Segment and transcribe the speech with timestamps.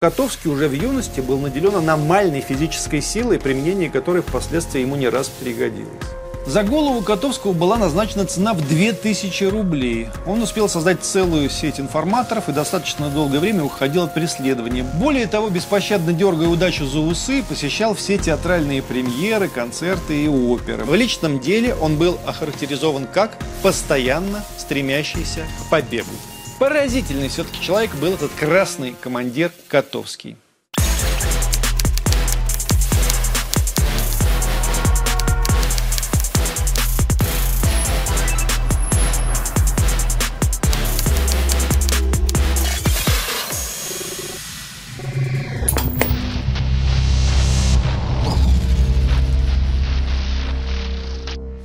[0.00, 5.26] Котовский уже в юности был наделен аномальной физической силой, применение которой впоследствии ему не раз
[5.26, 5.90] пригодилось.
[6.46, 10.06] За голову Котовского была назначена цена в 2000 рублей.
[10.24, 14.84] Он успел создать целую сеть информаторов и достаточно долгое время уходил от преследования.
[14.84, 20.84] Более того, беспощадно дергая удачу за усы, посещал все театральные премьеры, концерты и оперы.
[20.84, 23.32] В личном деле он был охарактеризован как
[23.64, 26.06] постоянно стремящийся к побегу.
[26.58, 30.36] Поразительный все-таки человек был этот красный командир Котовский.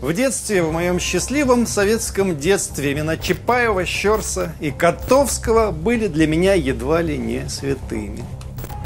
[0.03, 6.55] В детстве, в моем счастливом советском детстве, имена Чапаева, Щерса и Котовского были для меня
[6.55, 8.21] едва ли не святыми.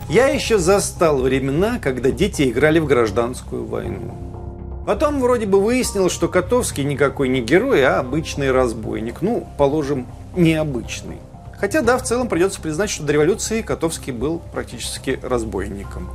[0.09, 4.13] Я еще застал времена, когда дети играли в гражданскую войну.
[4.85, 9.23] Потом вроде бы выяснилось, что Котовский никакой не герой, а обычный разбойник.
[9.23, 11.17] Ну, положим, необычный.
[11.59, 16.11] Хотя, да, в целом придется признать, что до революции Котовский был практически разбойником.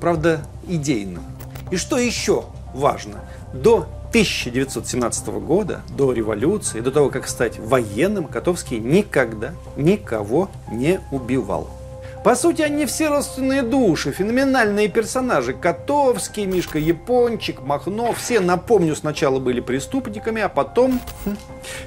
[0.00, 1.22] Правда, идейным.
[1.70, 3.20] И что еще важно?
[3.52, 11.79] До 1917 года, до революции, до того, как стать военным, Котовский никогда никого не убивал.
[12.22, 15.54] По сути, они все родственные души, феноменальные персонажи.
[15.54, 18.12] Котовский, Мишка Япончик, Махно.
[18.12, 21.36] Все, напомню, сначала были преступниками, а потом хм,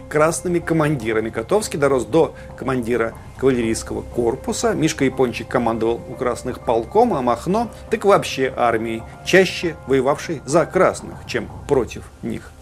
[0.09, 1.29] красными командирами.
[1.29, 4.73] Котовский дорос до командира кавалерийского корпуса.
[4.73, 11.27] Мишка Япончик командовал у красных полком, а Махно так вообще армией, чаще воевавшей за красных,
[11.27, 12.52] чем против них.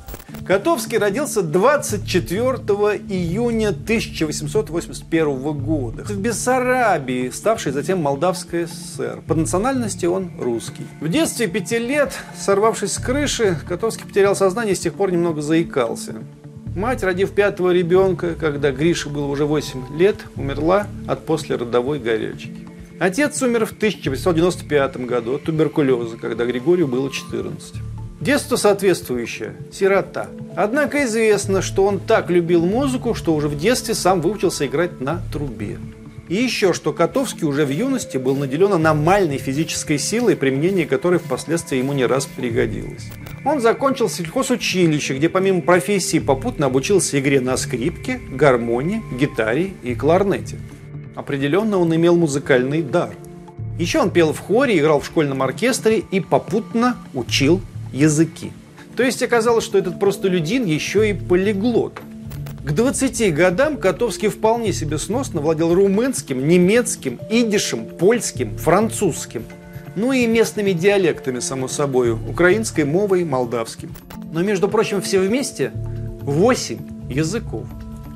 [0.45, 2.47] Котовский родился 24
[3.07, 9.21] июня 1881 года в Бессарабии, ставшей затем Молдавской ССР.
[9.27, 10.85] По национальности он русский.
[10.99, 15.41] В детстве пяти лет, сорвавшись с крыши, Котовский потерял сознание и с тех пор немного
[15.41, 16.15] заикался.
[16.75, 22.67] Мать, родив пятого ребенка, когда Грише было уже 8 лет, умерла от послеродовой горячки.
[22.97, 27.75] Отец умер в 1895 году от туберкулеза, когда Григорию было 14.
[28.21, 30.27] Детство соответствующее– сирота.
[30.55, 35.23] Однако известно, что он так любил музыку, что уже в детстве сам выучился играть на
[35.33, 35.79] трубе.
[36.29, 41.79] И еще, что Котовский уже в юности был наделен аномальной физической силой, применение которой впоследствии
[41.79, 43.09] ему не раз пригодилось.
[43.43, 50.59] Он закончил сельхозучилище, где помимо профессии попутно обучился игре на скрипке, гармонии, гитаре и кларнете.
[51.15, 53.09] Определенно он имел музыкальный дар.
[53.79, 58.51] Еще он пел в хоре, играл в школьном оркестре и попутно учил языки.
[58.95, 61.99] То есть оказалось, что этот простолюдин еще и полиглот.
[62.63, 69.45] К 20 годам Котовский вполне себе сносно владел румынским, немецким, идишем, польским, французским.
[69.95, 73.93] Ну и местными диалектами, само собой, украинской мовой, молдавским.
[74.31, 75.71] Но, между прочим, все вместе
[76.21, 77.65] 8 языков.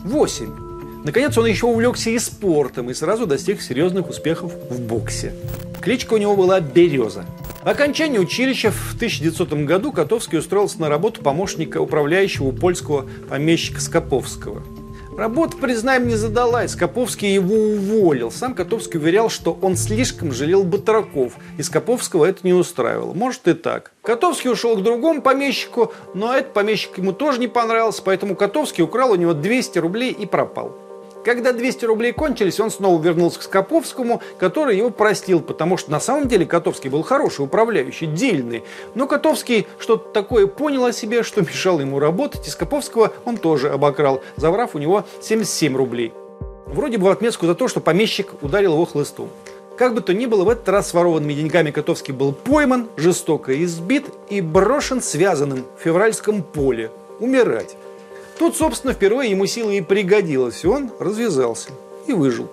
[0.04, 1.04] 8.
[1.04, 5.34] Наконец, он еще увлекся и спортом, и сразу достиг серьезных успехов в боксе.
[5.82, 7.26] Кличка у него была «Береза».
[7.66, 14.62] Окончании училища в 1900 году Котовский устроился на работу помощника управляющего польского помещика Скоповского.
[15.18, 16.74] Работа, признаем, не задалась.
[16.74, 18.30] Скоповский его уволил.
[18.30, 23.14] Сам Котовский уверял, что он слишком жалел батраков, и Скоповского это не устраивало.
[23.14, 23.94] Может и так.
[24.04, 29.14] Котовский ушел к другому помещику, но этот помещик ему тоже не понравился, поэтому Котовский украл
[29.14, 30.85] у него 200 рублей и пропал.
[31.26, 36.00] Когда 200 рублей кончились, он снова вернулся к Скоповскому, который его простил, потому что на
[36.00, 38.64] самом деле Котовский был хороший управляющий, дельный.
[38.94, 43.72] Но Котовский что-то такое понял о себе, что мешало ему работать, и Скоповского он тоже
[43.72, 46.14] обокрал, заврав у него 77 рублей.
[46.68, 49.30] Вроде бы в отместку за то, что помещик ударил его хлыстом.
[49.80, 53.64] Как бы то ни было, в этот раз с ворованными деньгами Котовский был пойман, жестоко
[53.64, 57.76] избит и брошен связанным в февральском поле умирать.
[58.38, 61.70] Тут, собственно, впервые ему сила и пригодилась, и он развязался
[62.08, 62.50] и выжил.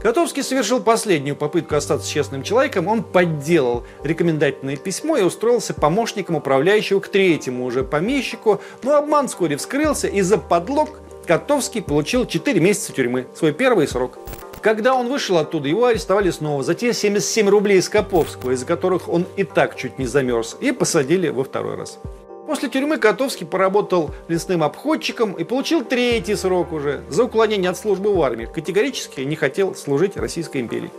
[0.00, 2.88] Котовский совершил последнюю попытку остаться честным человеком.
[2.88, 8.60] Он подделал рекомендательное письмо и устроился помощником управляющего к третьему уже помещику.
[8.82, 10.90] Но обман вскоре вскрылся, и за подлог
[11.26, 14.18] Котовский получил 4 месяца тюрьмы, свой первый срок.
[14.60, 19.08] Когда он вышел оттуда, его арестовали снова за те 77 рублей из Коповского, из-за которых
[19.08, 21.98] он и так чуть не замерз, и посадили во второй раз.
[22.46, 28.14] После тюрьмы Котовский поработал лесным обходчиком и получил третий срок уже за уклонение от службы
[28.14, 28.44] в армии.
[28.44, 30.90] Категорически не хотел служить Российской империи.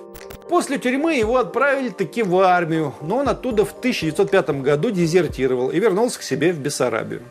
[0.50, 5.80] После тюрьмы его отправили таки в армию, но он оттуда в 1905 году дезертировал и
[5.80, 7.22] вернулся к себе в Бессарабию.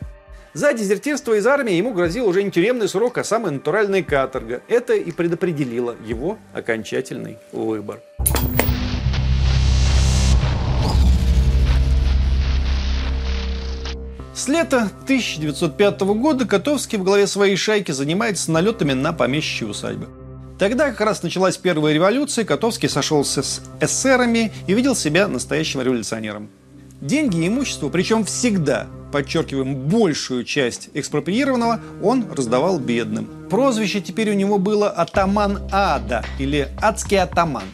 [0.53, 4.63] За дезертирство из армии ему грозил уже не тюремный срок, а самая натуральная каторга.
[4.69, 8.01] Это и предопределило его окончательный выбор.
[14.35, 20.09] С лета 1905 года Котовский в главе своей шайки занимается налетами на помещичьи усадьбы.
[20.59, 26.49] Тогда как раз началась первая революция, Котовский сошелся с эсерами и видел себя настоящим революционером.
[27.01, 33.29] Деньги и имущество, причем всегда, подчеркиваем, большую часть экспроприированного, он раздавал бедным.
[33.49, 37.65] Прозвище теперь у него было «Атаман Ада» или «Адский атаман».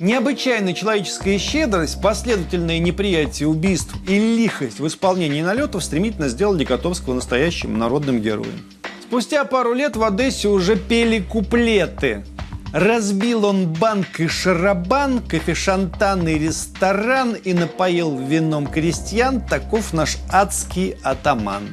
[0.00, 7.78] Необычайная человеческая щедрость, последовательное неприятие убийств и лихость в исполнении налетов стремительно сделали Котовского настоящим
[7.78, 8.64] народным героем.
[9.02, 12.24] Спустя пару лет в Одессе уже пели куплеты.
[12.72, 20.96] Разбил он банк и шарабан, кофешантан и ресторан и напоил вином крестьян, таков наш адский
[21.04, 21.72] атаман.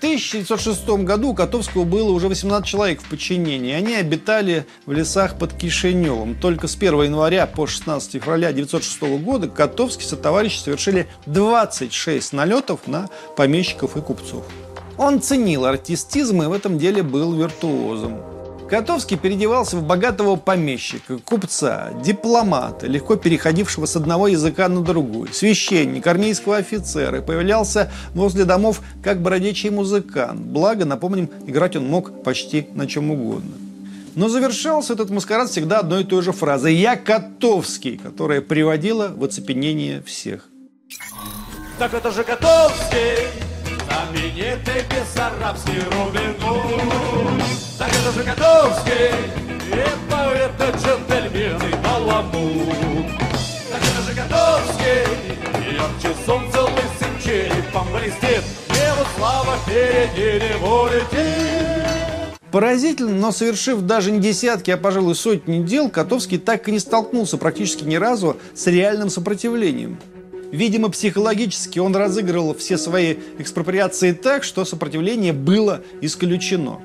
[0.00, 3.74] 1906 году у Котовского было уже 18 человек в подчинении.
[3.74, 6.34] Они обитали в лесах под Кишиневым.
[6.34, 12.80] Только с 1 января по 16 февраля 1906 года Котовский со товарищи совершили 26 налетов
[12.86, 14.46] на помещиков и купцов.
[14.96, 18.39] Он ценил артистизм и в этом деле был виртуозом.
[18.70, 26.12] Котовский переодевался в богатого помещика, купца, дипломата, легко переходившего с одного языка на другой, священника,
[26.12, 30.40] армейского офицера, появлялся возле домов как бродячий музыкант.
[30.40, 33.50] Благо, напомним, играть он мог почти на чем угодно.
[34.14, 39.24] Но завершался этот маскарад всегда одной и той же фразой «Я Котовский», которая приводила в
[39.24, 40.48] оцепенение всех.
[41.80, 43.26] Так это же Котовский,
[43.90, 46.34] знаменитый бессарабский Рубин.
[47.78, 49.10] Так это же Котовский,
[49.68, 53.06] и поэт, джентльмен, и баламут.
[53.70, 62.30] Так это же Котовский, ярче солнце лысым черепом блестит, Его слава впереди не улетит.
[62.50, 67.38] Поразительно, но совершив даже не десятки, а, пожалуй, сотни дел, Котовский так и не столкнулся
[67.38, 70.00] практически ни разу с реальным сопротивлением.
[70.52, 76.80] Видимо, психологически он разыгрывал все свои экспроприации так, что сопротивление было исключено.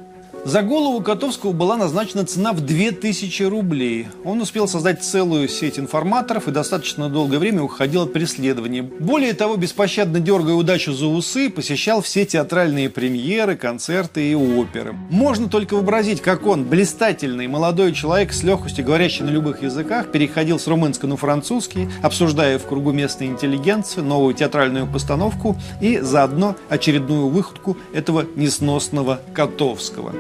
[0.45, 4.09] За голову Котовского была назначена цена в 2000 рублей.
[4.23, 8.83] Он успел создать целую сеть информаторов и достаточно долгое время уходил от преследования.
[8.83, 14.93] Более того, беспощадно дергая удачу за усы, посещал все театральные премьеры, концерты и оперы.
[15.09, 20.59] Можно только вообразить, как он, блистательный молодой человек с легкостью говорящий на любых языках, переходил
[20.59, 27.29] с румынского на французский, обсуждая в кругу местной интеллигенции новую театральную постановку и заодно очередную
[27.29, 30.13] выходку этого несносного Котовского.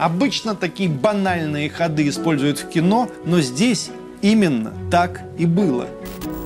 [0.00, 3.90] Обычно такие банальные ходы используют в кино, но здесь
[4.22, 5.88] именно так и было.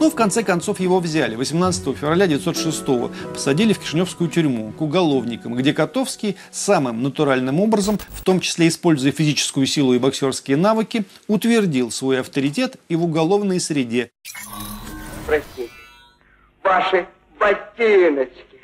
[0.01, 1.37] Ну, в конце концов, его взяли.
[1.37, 8.25] 18 февраля 1906 посадили в Кишиневскую тюрьму к уголовникам, где Котовский самым натуральным образом, в
[8.25, 14.11] том числе используя физическую силу и боксерские навыки, утвердил свой авторитет и в уголовной среде.
[15.29, 15.71] Простите,
[16.65, 17.07] ваши
[17.39, 18.59] ботиночки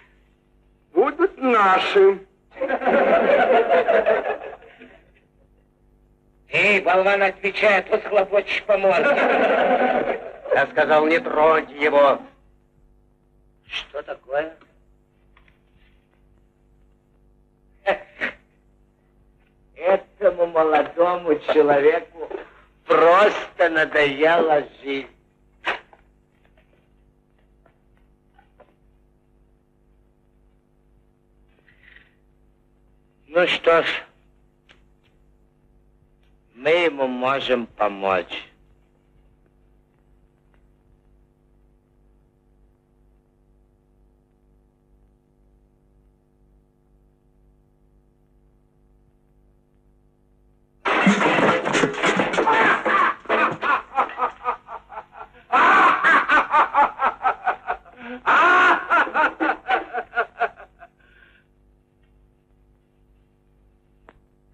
[0.93, 2.19] будут наши.
[6.53, 9.05] Эй, болван, отвечает, вот хлопочешь по морде.
[10.53, 12.21] Я сказал, не тронь его.
[13.67, 14.57] Что такое?
[19.77, 22.29] Этому молодому человеку
[22.85, 25.09] просто надоела жизнь.
[33.29, 33.87] Ну что ж,
[36.61, 38.45] мы ему можем помочь.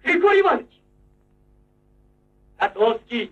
[0.03, 0.66] Григорий Иванович!
[2.77, 3.31] Котовский!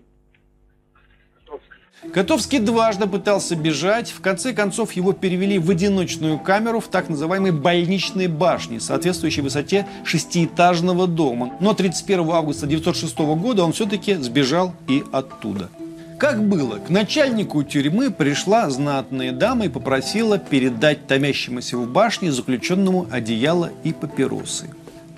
[2.14, 4.10] Котовский дважды пытался бежать.
[4.10, 9.88] В конце концов, его перевели в одиночную камеру в так называемой больничной башне, соответствующей высоте
[10.04, 11.54] шестиэтажного дома.
[11.60, 15.70] Но 31 августа 1906 года он все-таки сбежал и оттуда.
[16.20, 23.08] Как было, к начальнику тюрьмы пришла знатная дама и попросила передать томящемуся в башне заключенному
[23.12, 24.70] одеяло и папиросы.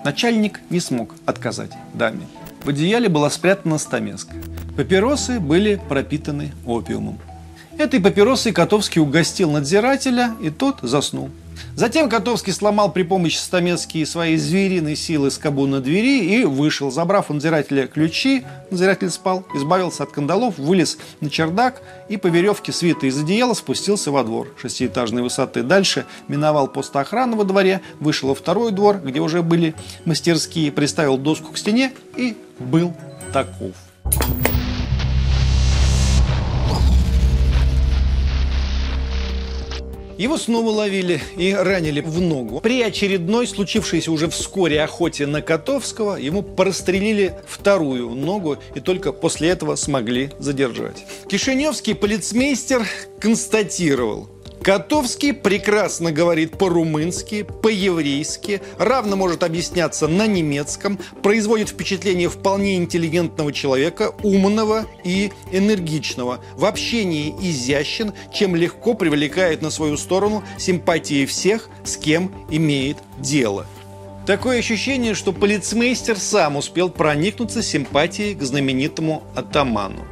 [0.04, 2.26] Начальник не смог отказать даме.
[2.64, 4.34] В одеяле была спрятана стамеска.
[4.76, 7.18] Папиросы были пропитаны опиумом.
[7.78, 11.30] Этой папиросой Котовский угостил надзирателя, и тот заснул.
[11.74, 16.90] Затем Котовский сломал при помощи стамецкие свои звериные силы скобу на двери и вышел.
[16.90, 22.72] Забрав у надзирателя ключи, надзиратель спал, избавился от кандалов, вылез на чердак и по веревке
[22.72, 25.62] свита из одеяла спустился во двор шестиэтажной высоты.
[25.62, 29.74] Дальше миновал пост охраны во дворе, вышел во второй двор, где уже были
[30.04, 32.94] мастерские, приставил доску к стене и был
[33.32, 33.74] таков.
[40.18, 42.60] Его снова ловили и ранили в ногу.
[42.60, 49.50] При очередной, случившейся уже вскоре охоте на Котовского, ему прострелили вторую ногу и только после
[49.50, 51.06] этого смогли задержать.
[51.28, 52.84] Кишиневский полицмейстер
[53.20, 54.28] констатировал,
[54.62, 64.12] Котовский прекрасно говорит по-румынски, по-еврейски, равно может объясняться на немецком, производит впечатление вполне интеллигентного человека,
[64.22, 71.96] умного и энергичного, в общении изящен, чем легко привлекает на свою сторону симпатии всех, с
[71.96, 73.66] кем имеет дело.
[74.26, 80.04] Такое ощущение, что полицмейстер сам успел проникнуться симпатией к знаменитому атаману.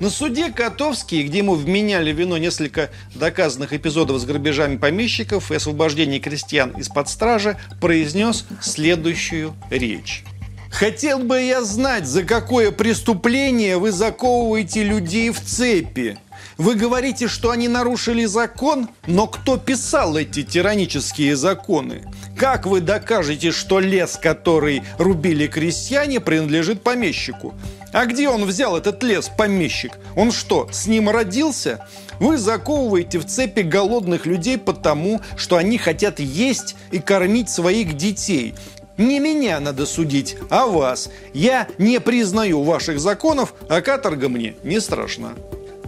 [0.00, 6.22] На суде Котовский, где ему вменяли вино несколько доказанных эпизодов с грабежами помещиков и освобождением
[6.22, 10.24] крестьян из-под стражи, произнес следующую речь.
[10.70, 16.18] Хотел бы я знать, за какое преступление вы заковываете людей в цепи.
[16.60, 22.02] Вы говорите, что они нарушили закон, но кто писал эти тиранические законы?
[22.36, 27.54] Как вы докажете, что лес, который рубили крестьяне, принадлежит помещику?
[27.94, 29.92] А где он взял этот лес, помещик?
[30.14, 31.86] Он что, с ним родился?
[32.18, 38.54] Вы заковываете в цепи голодных людей потому, что они хотят есть и кормить своих детей.
[38.98, 41.08] Не меня надо судить, а вас.
[41.32, 45.32] Я не признаю ваших законов, а каторга мне не страшна.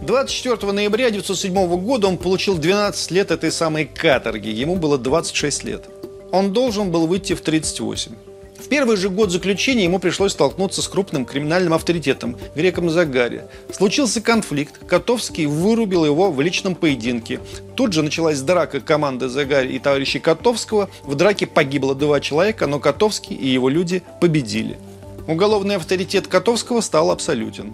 [0.05, 4.49] 24 ноября 1907 года он получил 12 лет этой самой каторги.
[4.49, 5.85] Ему было 26 лет.
[6.31, 8.11] Он должен был выйти в 38.
[8.59, 13.43] В первый же год заключения ему пришлось столкнуться с крупным криминальным авторитетом, греком Загари.
[13.71, 17.39] Случился конфликт, Котовский вырубил его в личном поединке.
[17.75, 20.89] Тут же началась драка команды Загари и товарищей Котовского.
[21.03, 24.77] В драке погибло два человека, но Котовский и его люди победили.
[25.27, 27.73] Уголовный авторитет Котовского стал абсолютен.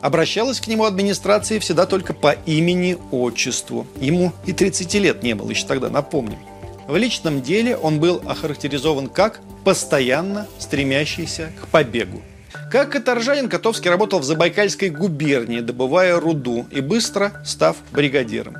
[0.00, 3.86] Обращалась к нему администрация всегда только по имени-отчеству.
[4.00, 6.38] Ему и 30 лет не было еще тогда, напомним.
[6.86, 12.22] В личном деле он был охарактеризован как постоянно стремящийся к побегу.
[12.70, 18.56] Как каторжанин, Котовский работал в Забайкальской губернии, добывая руду и быстро став бригадиром.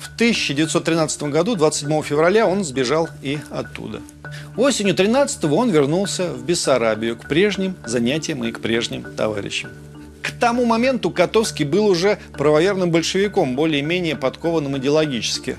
[0.00, 4.00] В 1913 году, 27 февраля, он сбежал и оттуда.
[4.56, 9.70] Осенью 13 он вернулся в Бессарабию к прежним занятиям и к прежним товарищам.
[10.28, 15.56] К тому моменту Котовский был уже правоверным большевиком, более-менее подкованным идеологически.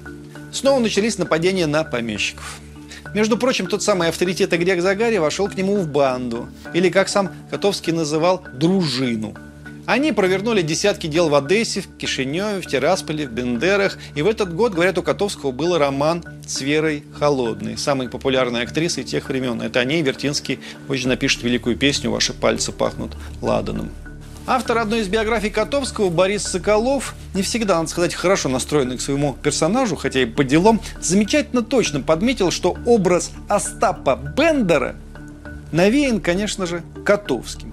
[0.52, 2.60] Снова начались нападения на помещиков.
[3.16, 7.32] Между прочим, тот самый авторитет Грек Загари вошел к нему в банду, или, как сам
[7.50, 9.34] Котовский называл, дружину.
[9.88, 13.98] Они провернули десятки дел в Одессе, в Кишиневе, в Тирасполе, в Бендерах.
[14.14, 19.04] И в этот год, говорят, у Котовского был роман с Верой Холодной, самой популярной актрисой
[19.04, 19.64] тех времен.
[19.64, 23.90] Это о ней Вертинский позже напишет великую песню «Ваши пальцы пахнут ладаном».
[24.52, 29.34] Автор одной из биографий Котовского, Борис Соколов, не всегда, надо сказать, хорошо настроенный к своему
[29.34, 34.96] персонажу, хотя и по делам, замечательно точно подметил, что образ Остапа Бендера
[35.72, 37.72] навеян, конечно же, Котовским.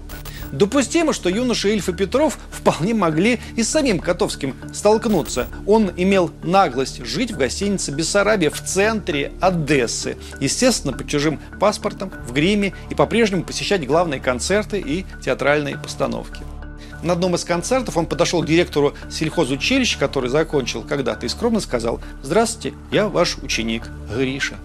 [0.52, 5.46] Допустимо, что юноша Ильф и Петров вполне могли и с самим Котовским столкнуться.
[5.66, 10.18] Он имел наглость жить в гостинице «Бессарабия» в центре Одессы.
[10.40, 16.42] Естественно, по чужим паспортам, в гриме и по-прежнему посещать главные концерты и театральные постановки.
[17.06, 22.00] На одном из концертов он подошел к директору сельхозучилища, который закончил когда-то, и скромно сказал
[22.24, 24.56] «Здравствуйте, я ваш ученик Гриша».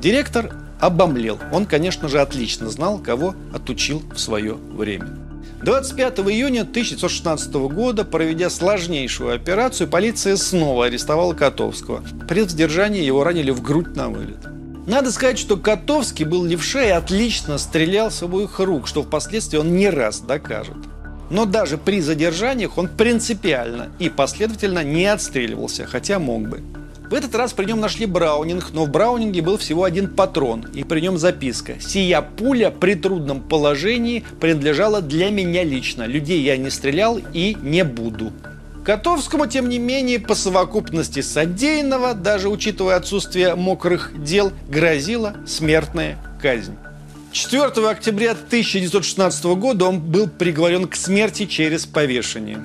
[0.00, 1.38] Директор обомлел.
[1.52, 5.06] Он, конечно же, отлично знал, кого отучил в свое время.
[5.62, 12.02] 25 июня 1916 года, проведя сложнейшую операцию, полиция снова арестовала Котовского.
[12.28, 14.44] При задержании его ранили в грудь на вылет.
[14.88, 19.76] Надо сказать, что Котовский был левша и отлично стрелял с обоих рук, что впоследствии он
[19.76, 20.76] не раз докажет.
[21.30, 26.62] Но даже при задержаниях он принципиально и последовательно не отстреливался, хотя мог бы.
[27.10, 30.84] В этот раз при нем нашли Браунинг, но в Браунинге был всего один патрон, и
[30.84, 31.74] при нем записка.
[31.78, 36.04] «Сия пуля при трудном положении принадлежала для меня лично.
[36.04, 38.32] Людей я не стрелял и не буду».
[38.84, 46.74] Котовскому, тем не менее, по совокупности содеянного, даже учитывая отсутствие мокрых дел, грозила смертная казнь.
[47.34, 52.64] 4 октября 1916 года он был приговорен к смерти через повешение.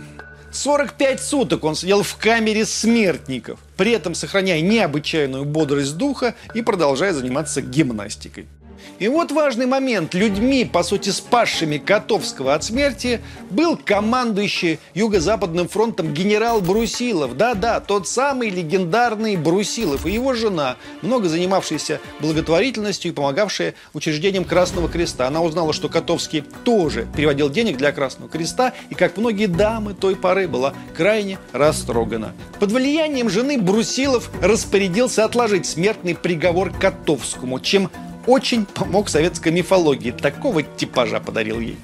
[0.52, 7.14] 45 суток он сидел в камере смертников, при этом сохраняя необычайную бодрость духа и продолжая
[7.14, 8.46] заниматься гимнастикой.
[9.00, 10.13] И вот важный момент.
[10.13, 17.38] Людьми, по сути, спасшими Котовского от смерти, был командующий Юго-Западным фронтом генерал Брусилов.
[17.38, 24.89] Да-да, тот самый легендарный Брусилов и его жена, много занимавшаяся благотворительностью и помогавшая учреждениям Красного
[24.89, 25.27] Креста.
[25.27, 30.15] Она узнала, что Котовский тоже переводил денег для Красного Креста, и, как многие дамы той
[30.15, 32.33] поры, была крайне растрогана.
[32.59, 37.89] Под влиянием жены Брусилов распорядился отложить смертный приговор Котовскому, чем
[38.28, 40.12] очень помог советской мифологии.
[40.12, 41.78] Такого типажа подарил ей.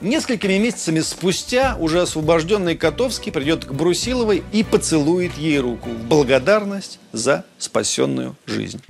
[0.00, 7.00] Несколькими месяцами спустя уже освобожденный Котовский придет к Брусиловой и поцелует ей руку в благодарность
[7.12, 8.80] за спасенную жизнь.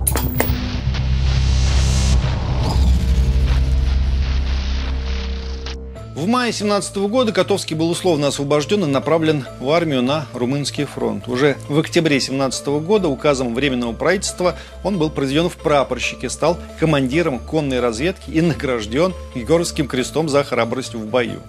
[6.19, 11.29] В мае 17 года Котовский был условно освобожден и направлен в армию на Румынский фронт.
[11.29, 17.39] Уже в октябре 17 года указом Временного правительства он был произведен в прапорщике, стал командиром
[17.39, 21.39] конной разведки и награжден Егоровским крестом за храбрость в бою.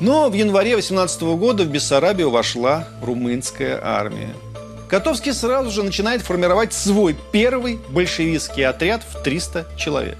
[0.00, 4.34] Но в январе 18 года в Бессарабию вошла румынская армия.
[4.90, 10.18] Котовский сразу же начинает формировать свой первый большевистский отряд в 300 человек.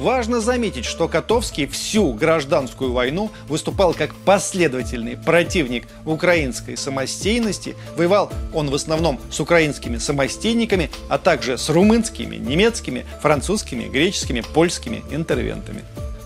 [0.00, 7.76] Важно заметить, что Котовский всю гражданскую войну выступал как последовательный противник украинской самостейности.
[7.98, 15.04] Воевал он в основном с украинскими самостейниками, а также с румынскими, немецкими, французскими, греческими, польскими
[15.10, 15.82] интервентами.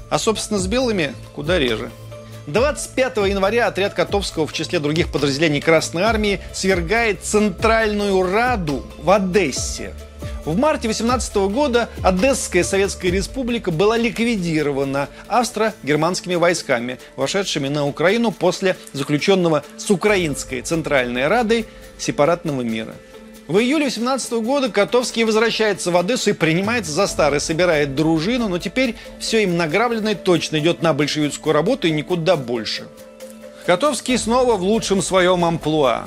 [0.08, 1.90] А, собственно, с белыми куда реже.
[2.46, 9.94] 25 января отряд Котовского в числе других подразделений Красной Армии свергает Центральную Раду в Одессе.
[10.44, 18.76] В марте 18 года Одесская Советская Республика была ликвидирована австро-германскими войсками, вошедшими на Украину после
[18.92, 21.64] заключенного с Украинской Центральной Радой
[21.96, 22.94] сепаратного мира.
[23.48, 28.58] В июле 18 года Котовский возвращается в Одессу и принимается за старое, собирает дружину, но
[28.58, 32.88] теперь все им награбленное точно идет на большевистскую работу и никуда больше.
[33.64, 36.06] Котовский снова в лучшем своем амплуа.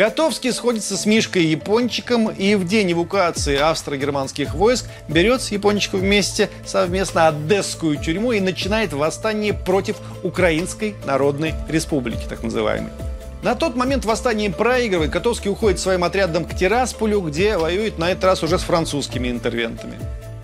[0.00, 6.48] Котовский сходится с Мишкой Япончиком и в день эвакуации австро-германских войск берет с Япончиком вместе
[6.64, 12.90] совместно Одесскую тюрьму и начинает восстание против Украинской Народной Республики, так называемой.
[13.42, 18.24] На тот момент восстание проигрывает, Котовский уходит своим отрядом к Тирасполю, где воюет на этот
[18.24, 19.98] раз уже с французскими интервентами.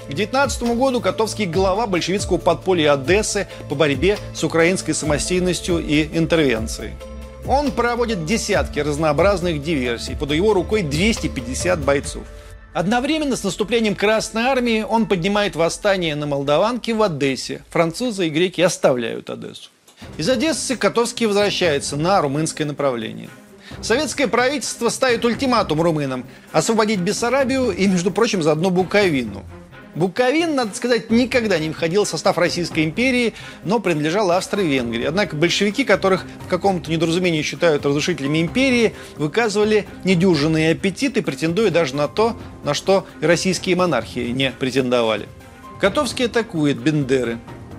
[0.07, 6.93] К 19 году Котовский глава большевистского подполья Одессы по борьбе с украинской самостийностью и интервенцией.
[7.49, 10.17] Он проводит десятки разнообразных диверсий.
[10.17, 12.25] Под его рукой 250 бойцов.
[12.73, 17.63] Одновременно с наступлением Красной Армии он поднимает восстание на Молдаванке в Одессе.
[17.71, 19.71] Французы и греки оставляют Одессу.
[20.19, 23.31] Из Одессы Котовский возвращается на румынское направление.
[23.81, 29.45] Советское правительство ставит ультиматум румынам освободить Бессарабию и, между прочим, заодно Буковину–
[29.97, 33.33] Буковин, надо сказать, никогда не входил в состав Российской империи,
[33.65, 35.05] но принадлежал Австро-Венгрии.
[35.05, 42.09] Однако большевики, которых в каком-то недоразумении считают разрушителями империи, выказывали недюжинные аппетиты, претендуя даже на
[42.09, 45.27] то, на что и российские монархии не претендовали.
[45.81, 47.39] Котовский атакует Бендеры.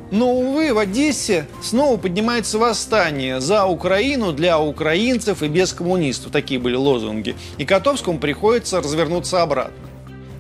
[0.10, 6.32] Но, увы, в Одессе снова поднимается восстание за Украину для украинцев и без коммунистов.
[6.32, 7.36] Такие были лозунги.
[7.58, 9.87] И Котовскому приходится развернуться обратно.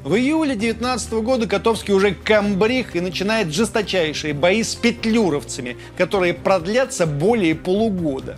[0.07, 7.05] В июле 19 года Котовский уже камбрих и начинает жесточайшие бои с петлюровцами, которые продлятся
[7.05, 8.37] более полугода.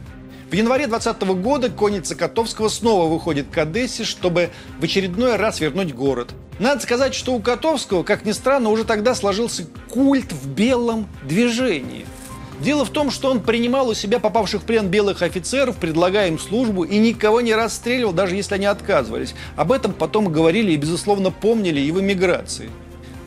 [0.49, 5.93] В январе 20 года конница Котовского снова выходит к Одессе, чтобы в очередной раз вернуть
[5.93, 6.34] город.
[6.58, 12.08] Надо сказать, что у Котовского, как ни странно, уже тогда сложился культ в белом движении–
[12.60, 16.38] Дело в том, что он принимал у себя попавших в плен белых офицеров, предлагая им
[16.38, 19.34] службу, и никого не расстреливал, даже если они отказывались.
[19.56, 22.69] Об этом потом говорили и, безусловно, помнили и в эмиграции.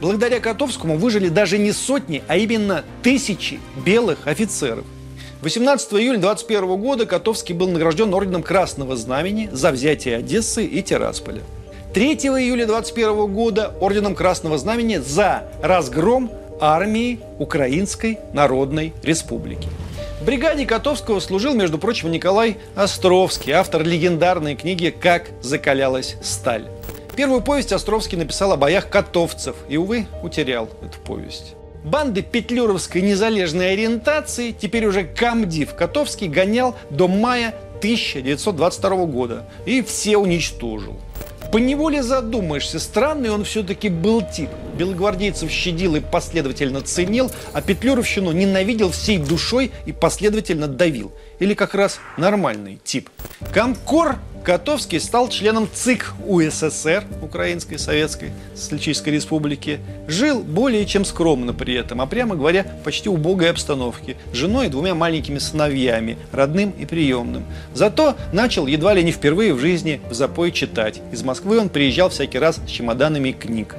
[0.02, 4.84] Благодаря Котовскому выжили даже не сотни, а именно тысячи белых офицеров.
[5.40, 11.40] 18 июля 21 года Котовский был награжден орденом Красного Знамени за взятие Одессы и Тирасполя.
[11.94, 16.30] 3 июля 21 года орденом Красного Знамени за разгром
[16.62, 19.68] армии Украинской Народной Республики.
[20.20, 26.68] В бригаде Котовского служил, между прочим, Николай Островский, автор легендарной книги «Как закалялась сталь».
[27.16, 31.56] Первую повесть Островский написал о боях котовцев и, увы, утерял эту повесть.
[31.82, 40.16] Банды петлюровской незалежной ориентации теперь уже комдив Котовский гонял до мая 1922 года и все
[40.16, 40.96] уничтожил.
[41.52, 44.48] Поневоле задумаешься, странный он все-таки был тип.
[44.76, 51.12] Белогвардейцев щадил и последовательно ценил, а Петлюровщину ненавидел всей душой и последовательно давил.
[51.38, 53.10] Или как раз нормальный тип.
[53.52, 59.78] Комкор Котовский стал членом ЦИК УССР, Украинской Советской Социалистической Республики.
[60.08, 64.16] Жил более чем скромно при этом, а прямо говоря, почти убогой обстановке.
[64.32, 67.44] С женой и двумя маленькими сыновьями, родным и приемным.
[67.72, 71.00] Зато начал едва ли не впервые в жизни в запой читать.
[71.12, 73.76] Из Москвы он приезжал всякий раз с чемоданами книг.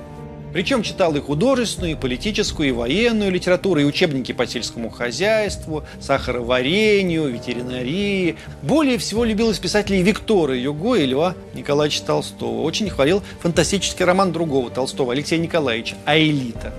[0.54, 7.28] Причем читал и художественную, и политическую, и военную литературу, и учебники по сельскому хозяйству, сахароварению,
[7.28, 8.38] ветеринарии.
[8.62, 12.62] Более всего любил из писателей Виктора Юго и Льва Николаевича Толстого.
[12.62, 16.72] Очень хвалил фантастический роман другого Толстого, Алексея Николаевича «Аэлита».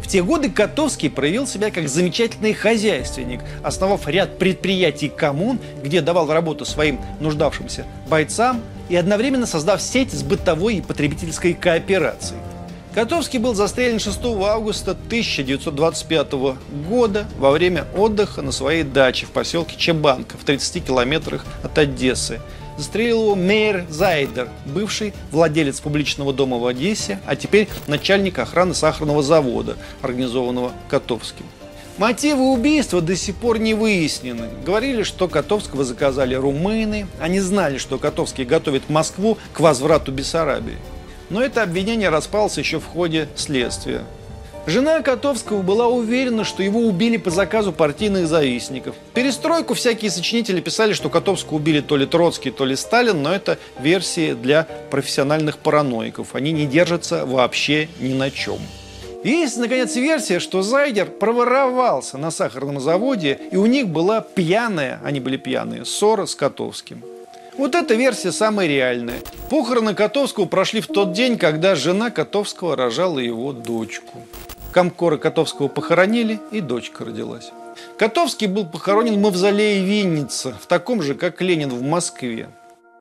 [0.00, 6.32] В те годы Котовский проявил себя как замечательный хозяйственник, основав ряд предприятий коммун, где давал
[6.32, 12.40] работу своим нуждавшимся бойцам и одновременно создав сеть с бытовой и потребительской кооперацией.
[12.94, 16.32] Котовский был застрелен 6 августа 1925
[16.88, 22.40] года во время отдыха на своей даче в поселке Чебанка в 30 километрах от Одессы.
[22.78, 29.22] Застрелил его Мейер Зайдер, бывший владелец публичного дома в Одессе, а теперь начальник охраны сахарного
[29.22, 31.44] завода, организованного Котовским.
[31.98, 34.48] Мотивы убийства до сих пор не выяснены.
[34.64, 37.08] Говорили, что Котовского заказали румыны.
[37.20, 40.76] Они знали, что Котовский готовит Москву к возврату Бессарабии.
[41.30, 44.04] Но это обвинение распалось еще в ходе следствия.
[44.68, 48.94] Жена Котовского была уверена, что его убили по заказу партийных завистников.
[49.14, 53.56] Перестройку всякие сочинители писали, что Котовского убили то ли Троцкий, то ли Сталин, но это
[53.80, 56.34] версии для профессиональных параноиков.
[56.34, 58.58] Они не держатся вообще ни на чем.
[59.24, 65.18] Есть, наконец, версия, что Зайдер проворовался на сахарном заводе, и у них была пьяная, они
[65.18, 67.02] были пьяные, ссора с Котовским.
[67.58, 69.18] Вот эта версия самая реальная.
[69.50, 74.22] Похороны Котовского прошли в тот день, когда жена Котовского рожала его дочку.
[74.72, 77.50] Комкора Котовского похоронили, и дочка родилась.
[77.98, 82.48] Котовский был похоронен в мавзолее Винница, в таком же, как Ленин в Москве.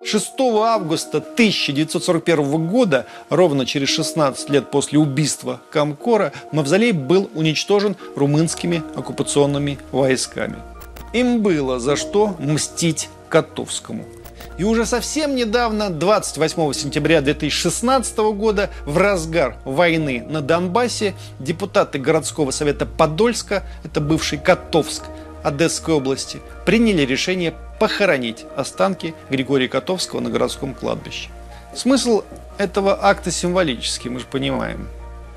[0.03, 8.81] 6 августа 1941 года, ровно через 16 лет после убийства Комкора, мавзолей был уничтожен румынскими
[8.95, 10.57] оккупационными войсками.
[11.13, 14.03] Им было за что мстить Котовскому.
[14.57, 22.49] И уже совсем недавно, 28 сентября 2016 года, в разгар войны на Донбассе, депутаты городского
[22.49, 25.03] совета Подольска, это бывший Котовск,
[25.43, 31.29] Одесской области, приняли решение похоронить останки Григория Котовского на городском кладбище.
[31.75, 32.23] Смысл
[32.57, 34.87] этого акта символический, мы же понимаем.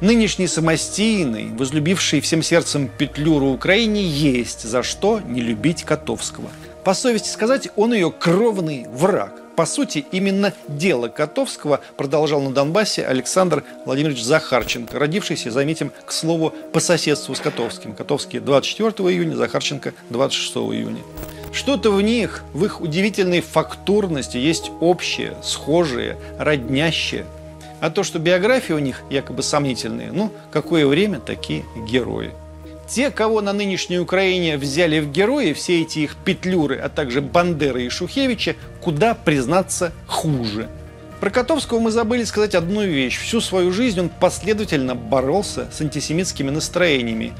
[0.01, 6.49] Нынешний самостийный, возлюбивший всем сердцем Петлюру Украине, есть за что не любить Котовского–
[6.85, 9.35] по совести сказать, он ее кровный враг.
[9.57, 16.55] По сути, именно дело Котовского продолжал на Донбассе Александр Владимирович Захарченко, родившийся, заметим, к слову,
[16.73, 17.95] по соседству с Котовским.
[17.95, 21.03] Котовский 24 июня, Захарченко 26 июня.
[21.53, 27.27] Что-то в них, в их удивительной фактурности есть общее, схожее, роднящее.
[27.81, 32.31] А то, что биографии у них якобы сомнительные, ну, какое время такие герои.
[32.91, 37.85] Те, кого на нынешней Украине взяли в герои, все эти их петлюры, а также Бандеры
[37.85, 40.69] и Шухевича, куда, признаться, хуже.
[41.21, 43.17] Про Котовского мы забыли сказать одну вещь.
[43.21, 47.33] Всю свою жизнь он последовательно боролся с антисемитскими настроениями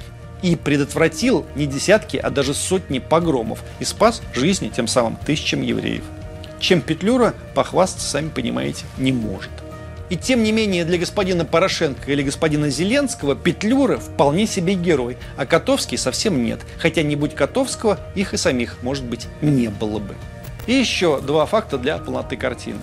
[0.43, 6.05] и предотвратил не десятки, а даже сотни погромов и спас жизни тем самым тысячам евреев.
[6.61, 9.51] Чем Петлюра похвастаться, сами понимаете, не может.
[10.11, 15.47] И тем не менее для господина Порошенко или господина Зеленского Петлюра вполне себе герой, а
[15.47, 16.61] Котовский совсем нет.
[16.79, 20.17] Хотя не будь Котовского, их и самих, может быть, не было бы.
[20.67, 22.81] И еще два факта для полноты картины.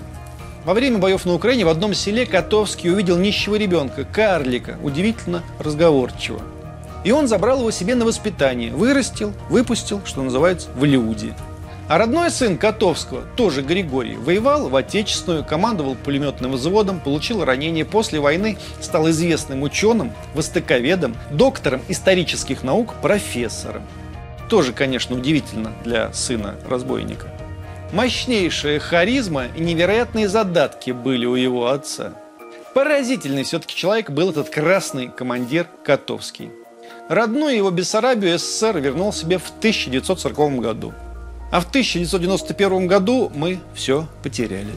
[0.64, 6.42] Во время боев на Украине в одном селе Котовский увидел нищего ребенка, карлика, удивительно разговорчивого.
[7.04, 11.34] И он забрал его себе на воспитание, вырастил, выпустил, что называется, в люди.
[11.88, 18.20] А родной сын Котовского, тоже Григорий, воевал в Отечественную, командовал пулеметным взводом, получил ранение после
[18.20, 23.84] войны, стал известным ученым, востоковедом, доктором исторических наук, профессором.
[24.50, 27.30] Тоже, конечно, удивительно для сына разбойника.
[27.94, 32.12] Мощнейшая харизма и невероятные задатки были у его отца.
[32.74, 36.52] Поразительный все-таки человек был этот красный командир Котовский.
[37.08, 40.94] Родную его Бессарабию СССР вернул себе в 1940 году–
[41.50, 44.74] а в 1991 году мы все потеряли.